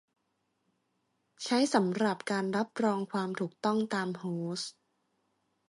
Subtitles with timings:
[1.43, 4.25] ใช้สำหรับการรับรองความถูกต้องตามโฮ
[4.59, 4.73] สต์